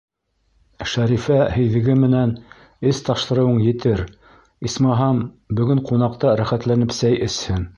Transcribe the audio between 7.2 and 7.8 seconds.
эсһен.